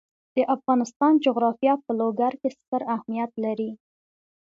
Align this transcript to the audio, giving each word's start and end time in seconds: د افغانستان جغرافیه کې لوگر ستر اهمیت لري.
د 0.35 0.37
افغانستان 0.55 1.11
جغرافیه 1.25 1.73
کې 1.83 1.91
لوگر 2.01 2.31
ستر 2.57 2.81
اهمیت 2.95 3.31
لري. 3.43 3.71